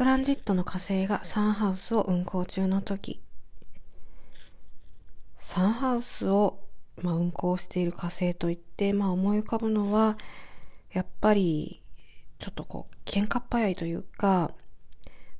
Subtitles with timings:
[0.00, 3.20] トランジットの火星がサンハウスを運行中の時、
[5.38, 6.58] サンハウスを、
[7.02, 10.16] まあ、運行している火星といって、まあ、思い浮かぶのは、
[10.90, 11.82] やっぱり、
[12.38, 14.52] ちょっとこう、喧嘩っ早いというか、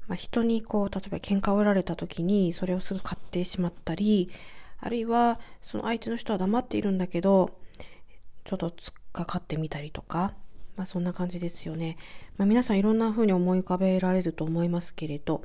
[0.06, 4.30] まあ、人にこう、例えば喧嘩を売られた時に、それをすぐ買ってしまったり、
[4.78, 7.58] あるいは、その相手の人は黙っているんだけど、
[8.44, 10.34] ちょっと突っかかってみたりとか、
[10.76, 11.96] まあそんな感じですよね。
[12.36, 15.42] まあ皆さんいろんな風に思い浮かべられると思いますけれど、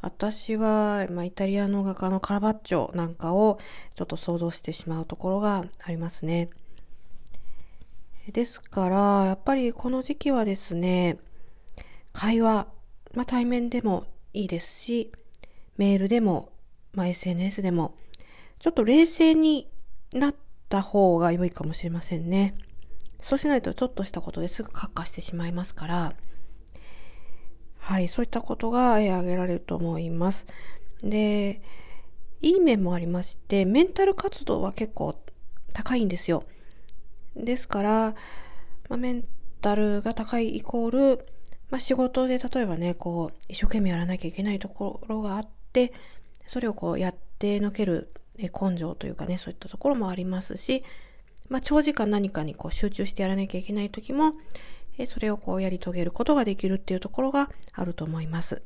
[0.00, 3.58] 私は、まあ、イタリアの画家のカラバッチョなんかを
[3.96, 6.50] ちょっと想像してしまうところがありますね。
[8.32, 11.18] ですから、やっぱりこの時期はですね、
[12.12, 12.68] 会話、
[13.14, 15.12] まあ、対面でもいいですし、
[15.76, 16.52] メールでも、
[16.92, 17.96] まあ、SNS でも、
[18.60, 19.68] ちょっと冷静に
[20.12, 20.34] なっ
[20.68, 22.54] た方が良いかもしれませんね。
[23.20, 26.14] そうしないとちょっとしたことですぐカッカしてしまいますから、
[27.78, 30.46] はい、そういったことが挙げられると思います。
[31.02, 31.62] で、
[32.40, 35.16] いい面もありまして、メンタル活動は結構
[35.72, 36.44] 高いんですよ。
[37.36, 38.14] ですから、
[38.88, 39.24] まあ、メン
[39.60, 41.26] タルが高いイコール、
[41.70, 45.92] まあ、仕事で例えばね、こう、一生懸命やらなきゃいけないところがあって、
[46.46, 50.84] それをこうやってのける根性というかね、そういったところもありますし、
[51.48, 54.34] まあ、長時間何かにこう集中してやらなきゃいけない時も、
[54.98, 58.62] えそれをこうやり遂げることができるっていうところがあると思います。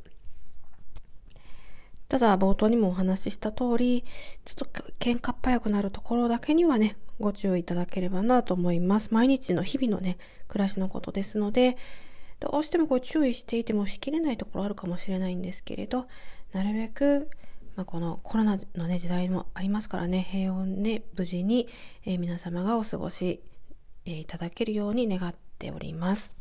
[2.08, 4.05] ただ、冒頭にもお話しした通り、
[4.44, 9.08] ちょっと喧嘩っ早くなるところだけにはね、ご注意いただければなと思います。
[9.12, 11.77] 毎日の日々のね、暮らしのことですので、
[12.41, 16.06] どうしてもこう注意していてもしきれないところあるかもしれないんですけれど、
[16.53, 17.30] なるべく
[17.77, 21.69] まあ、このコロナのね、時代もありますからね、平穏で、無事に、
[22.05, 23.42] え、皆様がお過ごし、
[24.05, 26.37] え、いただけるように願っております。